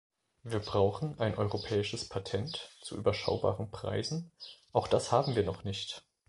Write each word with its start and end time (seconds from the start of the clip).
Wir 0.41 0.57
brauchen 0.57 1.19
ein 1.19 1.37
europäisches 1.37 2.09
Patent 2.09 2.71
zu 2.81 2.97
überschaubaren 2.97 3.69
Preisen, 3.69 4.31
auch 4.73 4.87
das 4.87 5.11
haben 5.11 5.35
wir 5.35 5.43
noch 5.43 5.63
nicht. 5.63 6.07